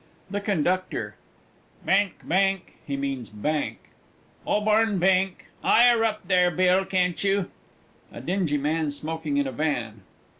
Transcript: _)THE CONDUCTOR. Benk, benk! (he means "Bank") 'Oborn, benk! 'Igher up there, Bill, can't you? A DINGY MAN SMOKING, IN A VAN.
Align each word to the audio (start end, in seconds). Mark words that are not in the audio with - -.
_)THE 0.31 0.41
CONDUCTOR. 0.41 1.13
Benk, 1.85 2.27
benk! 2.27 2.75
(he 2.87 2.97
means 2.97 3.29
"Bank") 3.29 3.77
'Oborn, 4.47 4.97
benk! 4.97 5.49
'Igher 5.63 6.03
up 6.03 6.27
there, 6.27 6.49
Bill, 6.49 6.85
can't 6.85 7.23
you? 7.23 7.51
A 8.11 8.19
DINGY 8.19 8.57
MAN 8.57 8.89
SMOKING, 8.89 9.37
IN 9.37 9.45
A 9.45 9.51
VAN. 9.51 10.01